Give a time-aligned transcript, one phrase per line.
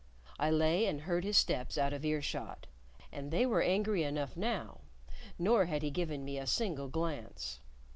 [0.39, 2.65] I lay and heard his steps out of earshot,
[3.11, 4.79] and they were angry enough now,
[5.37, 7.59] nor had he given me a single glance.